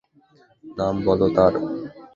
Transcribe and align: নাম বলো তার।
নাম 0.77 0.95
বলো 1.05 1.27
তার। 1.35 1.53